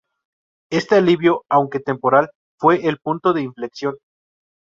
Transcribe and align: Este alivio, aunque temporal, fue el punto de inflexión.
Este 0.71 0.95
alivio, 0.95 1.43
aunque 1.47 1.79
temporal, 1.79 2.31
fue 2.59 2.87
el 2.87 2.97
punto 2.97 3.33
de 3.33 3.43
inflexión. 3.43 3.97